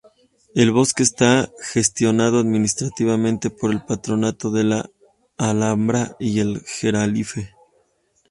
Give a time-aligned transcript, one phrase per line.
[0.55, 4.89] El bosque está gestionado administrativamente por el Patronato de la
[5.37, 7.53] Alhambra y el Generalife.